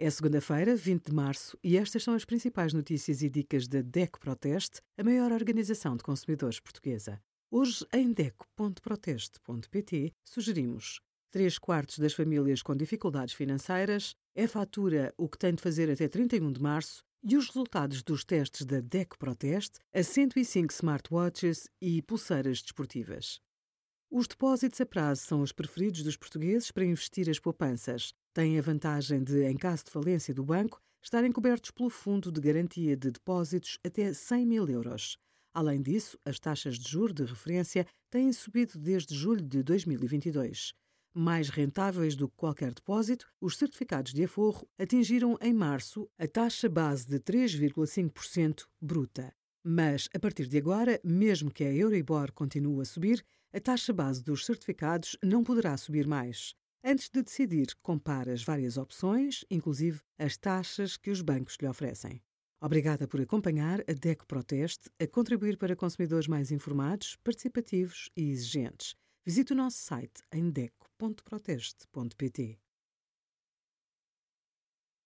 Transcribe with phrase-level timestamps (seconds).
[0.00, 4.20] É segunda-feira, 20 de março, e estas são as principais notícias e dicas da DECO
[4.20, 7.20] Proteste, a maior organização de consumidores portuguesa.
[7.50, 11.00] Hoje, em DECO.proteste.pt, sugerimos
[11.32, 16.06] 3 quartos das famílias com dificuldades financeiras, é fatura o que tem de fazer até
[16.06, 22.00] 31 de março e os resultados dos testes da DECO Proteste a 105 smartwatches e
[22.02, 23.40] pulseiras desportivas.
[24.10, 28.62] Os depósitos a prazo são os preferidos dos portugueses para investir as poupanças têm a
[28.62, 33.10] vantagem de, em caso de falência do banco, estarem cobertos pelo Fundo de Garantia de
[33.10, 35.18] Depósitos até 100 mil euros.
[35.52, 40.72] Além disso, as taxas de juro de referência têm subido desde julho de 2022.
[41.12, 46.68] Mais rentáveis do que qualquer depósito, os certificados de aforro atingiram em março a taxa
[46.68, 49.34] base de 3,5% bruta.
[49.64, 54.22] Mas, a partir de agora, mesmo que a Euribor continue a subir, a taxa base
[54.22, 56.54] dos certificados não poderá subir mais.
[56.84, 62.22] Antes de decidir, compare as várias opções, inclusive as taxas que os bancos lhe oferecem.
[62.60, 68.96] Obrigada por acompanhar a DECO Proteste a contribuir para consumidores mais informados, participativos e exigentes.
[69.24, 72.58] Visite o nosso site em deco.proteste.pt.